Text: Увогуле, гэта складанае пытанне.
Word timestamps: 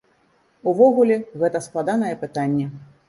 Увогуле, 0.71 1.17
гэта 1.43 1.61
складанае 1.67 2.13
пытанне. 2.25 2.67